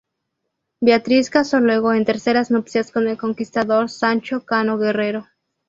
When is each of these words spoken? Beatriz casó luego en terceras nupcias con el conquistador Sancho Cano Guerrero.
Beatriz 0.79 1.29
casó 1.29 1.59
luego 1.59 1.93
en 1.93 2.05
terceras 2.05 2.49
nupcias 2.49 2.89
con 2.91 3.07
el 3.07 3.19
conquistador 3.19 3.87
Sancho 3.87 4.43
Cano 4.47 4.79
Guerrero. 4.79 5.27